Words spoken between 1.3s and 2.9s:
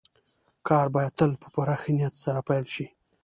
په پوره ښه نيت سره پيل شي.